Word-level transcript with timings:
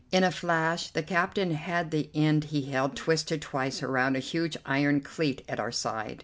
In 0.11 0.23
a 0.23 0.31
flash 0.31 0.89
the 0.89 1.03
captain 1.03 1.51
had 1.53 1.91
the 1.91 2.09
end 2.15 2.45
he 2.45 2.63
held 2.71 2.95
twisted 2.95 3.39
twice 3.39 3.83
around 3.83 4.15
a 4.15 4.19
huge 4.19 4.57
iron 4.65 5.01
cleat 5.01 5.43
at 5.47 5.59
our 5.59 5.71
side. 5.71 6.19